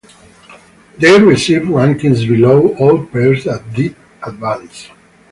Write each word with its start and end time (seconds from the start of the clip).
They 0.97 1.21
received 1.21 1.65
rankings 1.65 2.27
below 2.27 2.75
all 2.77 3.05
pairs 3.05 3.43
that 3.43 3.71
did 3.71 3.95
advance. 4.23 4.89